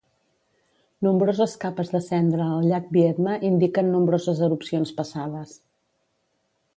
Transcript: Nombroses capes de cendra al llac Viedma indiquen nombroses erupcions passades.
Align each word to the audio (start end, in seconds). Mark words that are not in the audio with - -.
Nombroses 1.07 1.51
capes 1.65 1.91
de 1.97 1.99
cendra 2.05 2.47
al 2.53 2.65
llac 2.71 2.89
Viedma 2.97 3.35
indiquen 3.51 3.91
nombroses 3.97 4.41
erupcions 4.49 4.95
passades. 5.03 5.55